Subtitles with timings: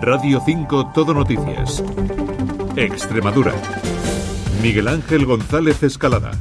[0.00, 1.82] Radio 5 Todo Noticias.
[2.76, 3.52] Extremadura.
[4.62, 6.32] Miguel Ángel González Escalada.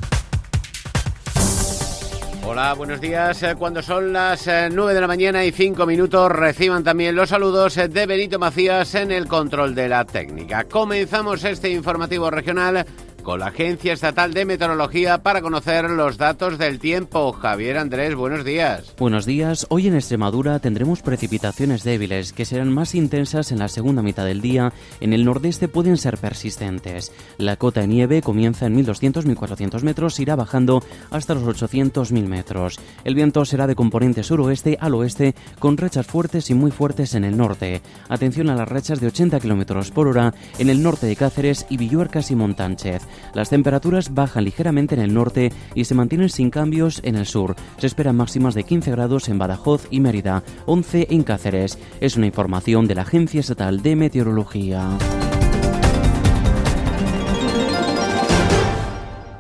[2.46, 3.42] Hola, buenos días.
[3.44, 7.30] Eh, cuando son las 9 eh, de la mañana y 5 minutos, reciban también los
[7.30, 10.64] saludos eh, de Benito Macías en el control de la técnica.
[10.64, 12.86] Comenzamos este informativo regional
[13.28, 17.34] con la Agencia Estatal de Meteorología para conocer los datos del tiempo.
[17.34, 18.96] Javier Andrés, buenos días.
[18.98, 19.68] Buenos días.
[19.68, 24.40] Hoy en Extremadura tendremos precipitaciones débiles que serán más intensas en la segunda mitad del
[24.40, 24.72] día.
[25.02, 27.12] En el nordeste pueden ser persistentes.
[27.38, 30.82] La cota de nieve comienza en 1200-1400 metros, irá bajando
[31.12, 32.80] hasta los 800.000 metros.
[33.04, 37.26] El viento será de componente suroeste al oeste con rachas fuertes y muy fuertes en
[37.26, 37.82] el norte.
[38.08, 41.76] Atención a las rachas de 80 km por hora en el norte de Cáceres y
[41.76, 43.02] Villuercas y Montánchez.
[43.34, 47.56] Las temperaturas bajan ligeramente en el norte y se mantienen sin cambios en el sur.
[47.78, 51.78] Se esperan máximas de 15 grados en Badajoz y Mérida, 11 en Cáceres.
[52.00, 54.98] Es una información de la Agencia Estatal de Meteorología.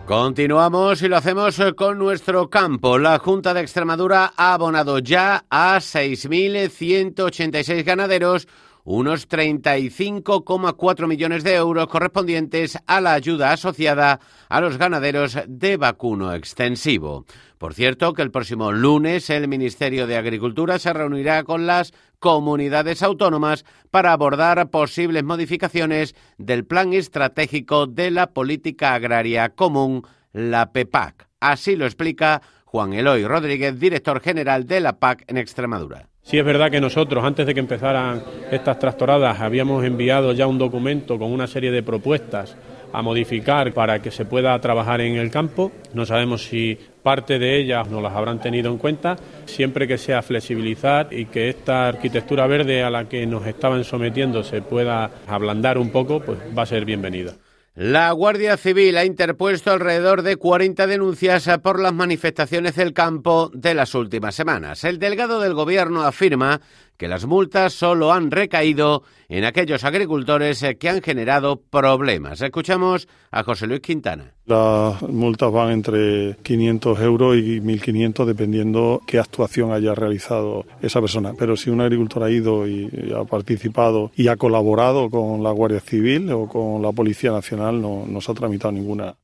[0.07, 2.97] Continuamos y lo hacemos con nuestro campo.
[2.97, 8.47] La Junta de Extremadura ha abonado ya a 6.186 ganaderos
[8.89, 16.33] unos 35,4 millones de euros correspondientes a la ayuda asociada a los ganaderos de vacuno
[16.33, 17.25] extensivo.
[17.57, 23.03] Por cierto, que el próximo lunes el Ministerio de Agricultura se reunirá con las comunidades
[23.03, 31.27] autónomas para abordar posibles modificaciones del Plan Estratégico de la Política Agraria Común, la PEPAC.
[31.41, 36.07] Así lo explica Juan Eloy Rodríguez, director general de la PAC en Extremadura.
[36.27, 40.57] Sí es verdad que nosotros, antes de que empezaran estas tractoradas, habíamos enviado ya un
[40.57, 42.57] documento con una serie de propuestas
[42.91, 45.71] a modificar para que se pueda trabajar en el campo.
[45.93, 49.15] No sabemos si parte de ellas no las habrán tenido en cuenta.
[49.45, 54.43] Siempre que sea flexibilizar y que esta arquitectura verde a la que nos estaban sometiendo
[54.43, 57.35] se pueda ablandar un poco, pues va a ser bienvenida.
[57.79, 63.75] La Guardia Civil ha interpuesto alrededor de 40 denuncias por las manifestaciones del campo de
[63.75, 64.83] las últimas semanas.
[64.83, 66.59] El delegado del Gobierno afirma
[66.97, 72.41] que las multas solo han recaído en aquellos agricultores eh, que han generado problemas.
[72.41, 74.33] Escuchamos a José Luis Quintana.
[74.45, 81.33] Las multas van entre 500 euros y 1.500 dependiendo qué actuación haya realizado esa persona.
[81.37, 85.81] Pero si un agricultor ha ido y ha participado y ha colaborado con la Guardia
[85.81, 89.15] Civil o con la Policía Nacional, no, no se ha tramitado ninguna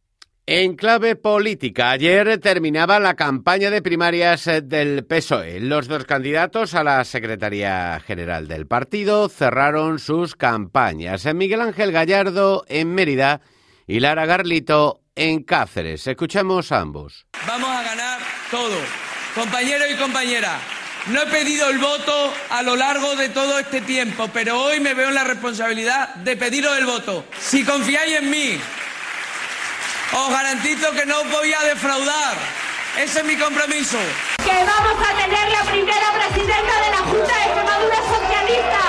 [0.45, 5.61] en clave política, ayer terminaba la campaña de primarias eh, del PSOE.
[5.61, 11.25] Los dos candidatos a la Secretaría General del partido cerraron sus campañas.
[11.33, 13.39] Miguel Ángel Gallardo en Mérida
[13.87, 16.07] y Lara Garlito en Cáceres.
[16.07, 17.25] Escuchemos a ambos.
[17.47, 18.19] Vamos a ganar
[18.51, 18.79] todo.
[19.35, 20.59] Compañero y compañera,
[21.07, 24.93] no he pedido el voto a lo largo de todo este tiempo, pero hoy me
[24.93, 27.25] veo en la responsabilidad de pediros el voto.
[27.39, 28.59] Si confiáis en mí,
[30.15, 32.35] os garantizo que no voy a defraudar.
[32.97, 33.97] Ese es mi compromiso.
[34.43, 38.81] Que vamos a tener la primera presidenta de la Junta de Extremadura Socialista.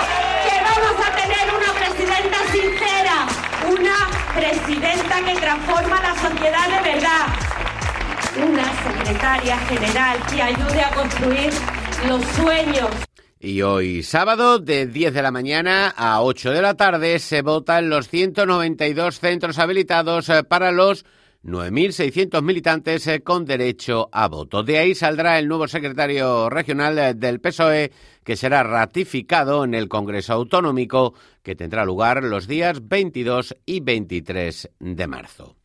[0.44, 3.26] Que vamos a tener una presidenta sincera.
[3.70, 3.98] Una
[4.34, 7.26] presidenta que transforma la sociedad de verdad.
[8.36, 11.52] Una secretaria general que ayude a construir
[12.06, 12.90] los sueños.
[13.44, 17.78] Y hoy sábado de 10 de la mañana a 8 de la tarde se vota
[17.78, 21.04] en los 192 centros habilitados eh, para los
[21.44, 24.62] 9.600 militantes eh, con derecho a voto.
[24.62, 27.92] De ahí saldrá el nuevo secretario regional eh, del PSOE,
[28.24, 31.12] que será ratificado en el Congreso Autonómico,
[31.42, 35.56] que tendrá lugar los días 22 y 23 de marzo.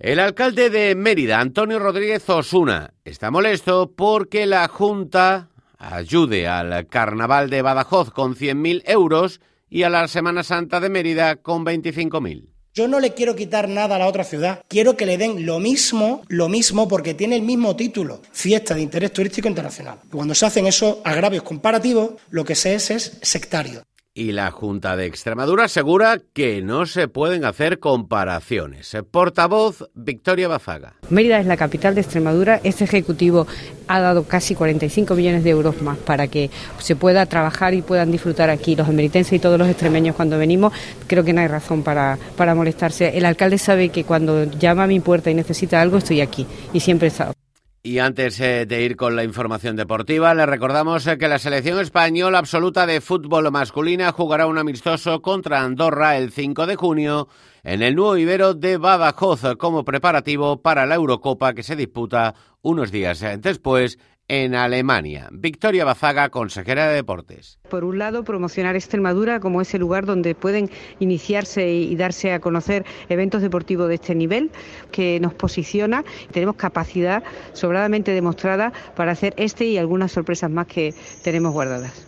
[0.00, 7.50] El alcalde de Mérida, Antonio Rodríguez Osuna, está molesto porque la Junta ayude al Carnaval
[7.50, 9.40] de Badajoz con 100.000 euros
[9.70, 12.48] y a la Semana Santa de Mérida con 25.000.
[12.74, 14.62] Yo no le quiero quitar nada a la otra ciudad.
[14.68, 18.82] Quiero que le den lo mismo, lo mismo, porque tiene el mismo título, fiesta de
[18.82, 19.98] interés turístico internacional.
[20.12, 23.82] Cuando se hacen esos agravios comparativos, lo que se es es sectario.
[24.18, 28.96] Y la Junta de Extremadura asegura que no se pueden hacer comparaciones.
[29.12, 30.94] Portavoz Victoria Bazaga.
[31.08, 32.60] Mérida es la capital de Extremadura.
[32.64, 33.46] Este Ejecutivo
[33.86, 36.50] ha dado casi 45 millones de euros más para que
[36.80, 40.72] se pueda trabajar y puedan disfrutar aquí los emeritenses y todos los extremeños cuando venimos.
[41.06, 43.16] Creo que no hay razón para, para molestarse.
[43.16, 46.80] El alcalde sabe que cuando llama a mi puerta y necesita algo, estoy aquí y
[46.80, 47.37] siempre he estado.
[47.82, 51.78] Y antes eh, de ir con la información deportiva, le recordamos eh, que la selección
[51.78, 57.28] española absoluta de fútbol masculina jugará un amistoso contra Andorra el 5 de junio
[57.62, 62.90] en el nuevo Ibero de Badajoz como preparativo para la Eurocopa que se disputa unos
[62.90, 63.98] días eh, después
[64.28, 65.28] en Alemania.
[65.32, 67.58] Victoria Bazaga, consejera de Deportes.
[67.68, 70.70] Por un lado, promocionar Extremadura como ese lugar donde pueden
[71.00, 74.50] iniciarse y darse a conocer eventos deportivos de este nivel,
[74.92, 76.04] que nos posiciona.
[76.30, 77.22] Tenemos capacidad
[77.52, 82.07] sobradamente demostrada para hacer este y algunas sorpresas más que tenemos guardadas.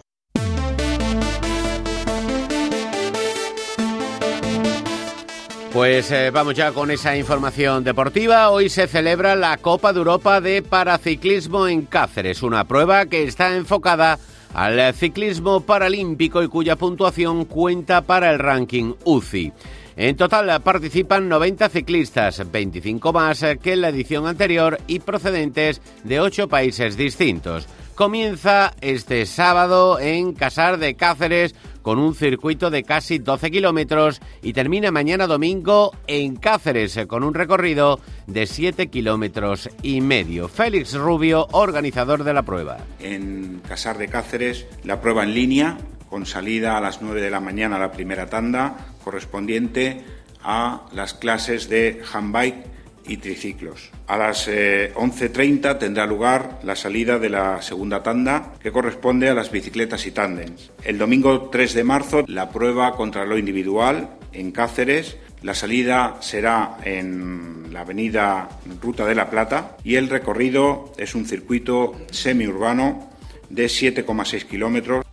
[5.73, 8.51] Pues eh, vamos ya con esa información deportiva.
[8.51, 13.55] Hoy se celebra la Copa de Europa de Paraciclismo en Cáceres, una prueba que está
[13.55, 14.19] enfocada
[14.53, 19.53] al ciclismo paralímpico y cuya puntuación cuenta para el ranking UCI.
[19.97, 26.19] En total participan 90 ciclistas, 25 más que en la edición anterior y procedentes de
[26.19, 27.69] 8 países distintos.
[28.01, 34.55] Comienza este sábado en Casar de Cáceres con un circuito de casi 12 kilómetros y
[34.55, 40.49] termina mañana domingo en Cáceres con un recorrido de 7 kilómetros y medio.
[40.49, 42.79] Félix Rubio, organizador de la prueba.
[43.01, 45.77] En Casar de Cáceres, la prueba en línea,
[46.09, 50.03] con salida a las 9 de la mañana la primera tanda, correspondiente
[50.43, 53.91] a las clases de handbike y triciclos.
[54.07, 59.35] A las 11.30 eh, tendrá lugar la salida de la segunda tanda que corresponde a
[59.35, 60.71] las bicicletas y tándems.
[60.85, 65.17] El domingo 3 de marzo la prueba contra lo individual en Cáceres.
[65.43, 68.49] La salida será en la avenida
[68.81, 73.11] Ruta de la Plata y el recorrido es un circuito semiurbano
[73.49, 75.05] de 7,6 kilómetros.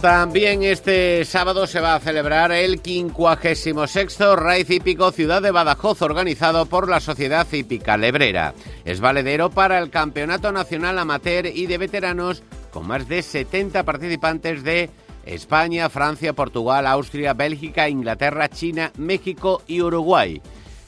[0.00, 6.64] También este sábado se va a celebrar el 56 Raíz Hípico Ciudad de Badajoz, organizado
[6.64, 8.54] por la Sociedad Hípica Lebrera.
[8.86, 14.64] Es valedero para el Campeonato Nacional Amateur y de Veteranos, con más de 70 participantes
[14.64, 14.88] de
[15.26, 20.40] España, Francia, Portugal, Austria, Bélgica, Inglaterra, China, México y Uruguay.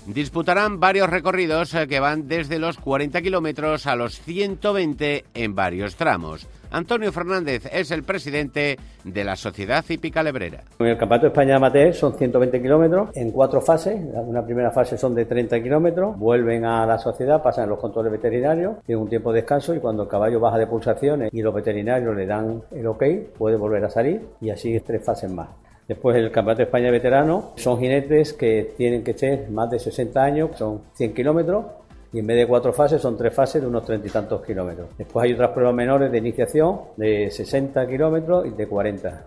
[0.06, 5.96] Disputarán varios recorridos eh, que van desde los 40 kilómetros a los 120 en varios
[5.96, 6.48] tramos.
[6.72, 10.62] Antonio Fernández es el presidente de la Sociedad Hípica Lebrera.
[10.78, 14.00] El Campeonato de España son 120 kilómetros en cuatro fases.
[14.14, 18.76] Una primera fase son de 30 kilómetros, vuelven a la sociedad, pasan los controles veterinarios,
[18.86, 22.16] tienen un tiempo de descanso y cuando el caballo baja de pulsaciones y los veterinarios
[22.16, 23.04] le dan el ok,
[23.36, 25.48] puede volver a salir y así es tres fases más.
[25.86, 30.22] Después el Campeonato de España Veterano son jinetes que tienen que ser más de 60
[30.22, 31.66] años, son 100 kilómetros
[32.12, 34.88] y en vez de cuatro fases son tres fases de unos treinta y tantos kilómetros.
[34.98, 39.26] Después hay otras pruebas menores de iniciación de 60 kilómetros y de 40.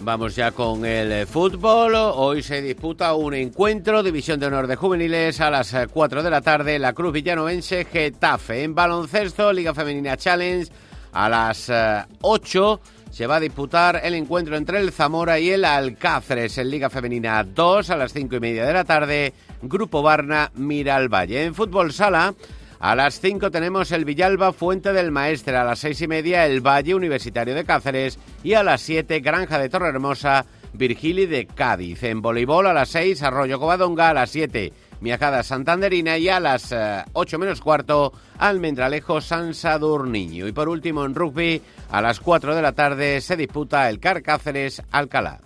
[0.00, 1.94] Vamos ya con el fútbol.
[1.96, 6.40] Hoy se disputa un encuentro, División de Honor de Juveniles, a las 4 de la
[6.40, 8.62] tarde, la Cruz Villanovense Getafe.
[8.62, 10.70] En baloncesto, Liga Femenina Challenge,
[11.12, 11.72] a las
[12.20, 16.70] 8 eh, se va a disputar el encuentro entre el Zamora y el Alcáceres en
[16.70, 19.32] Liga Femenina 2 a las 5 y media de la tarde.
[19.62, 21.44] Grupo Barna Valle.
[21.44, 22.34] En fútbol sala,
[22.80, 26.60] a las 5 tenemos el Villalba Fuente del Maestre, a las 6 y media el
[26.60, 32.04] Valle Universitario de Cáceres y a las 7 Granja de Torrehermosa, Virgili de Cádiz.
[32.04, 36.74] En voleibol a las 6 Arroyo Covadonga, a las 7 Miajada Santanderina y a las
[37.12, 40.46] 8 eh, menos cuarto Almendralejo San Sadurniño.
[40.46, 44.82] Y por último en rugby a las 4 de la tarde se disputa el Carcáceres
[44.90, 45.40] Alcalá.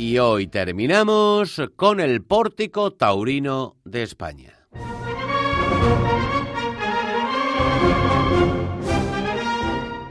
[0.00, 4.54] Y hoy terminamos con el pórtico taurino de España.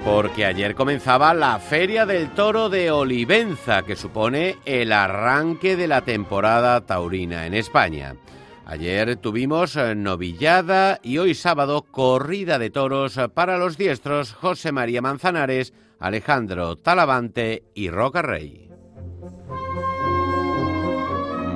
[0.06, 6.02] Porque ayer comenzaba la Feria del Toro de Olivenza, que supone el arranque de la
[6.02, 8.16] temporada taurina en España.
[8.68, 15.02] Ayer tuvimos eh, novillada y hoy sábado corrida de toros para los diestros José María
[15.02, 18.69] Manzanares, Alejandro Talavante y Roca Rey.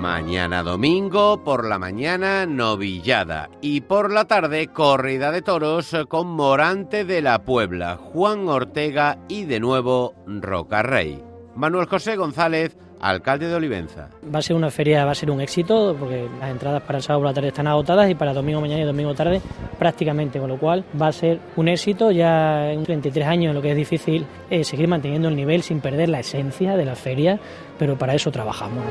[0.03, 3.49] Mañana domingo, por la mañana, novillada.
[3.61, 9.45] Y por la tarde, corrida de toros con Morante de la Puebla, Juan Ortega y
[9.45, 11.23] de nuevo Roca Rey.
[11.55, 14.07] Manuel José González, alcalde de Olivenza.
[14.33, 17.03] Va a ser una feria, va a ser un éxito, porque las entradas para el
[17.03, 19.41] sábado por la tarde están agotadas y para domingo mañana y domingo tarde
[19.77, 23.71] prácticamente, con lo cual va a ser un éxito ya en 33 años, lo que
[23.71, 27.39] es difícil es seguir manteniendo el nivel sin perder la esencia de la feria,
[27.77, 28.83] pero para eso trabajamos.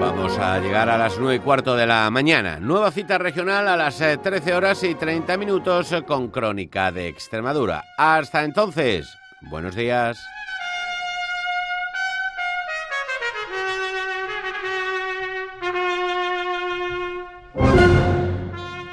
[0.00, 2.58] Vamos a llegar a las 9 y cuarto de la mañana.
[2.58, 7.84] Nueva cita regional a las 13 eh, horas y 30 minutos con Crónica de Extremadura.
[7.98, 10.18] Hasta entonces, buenos días.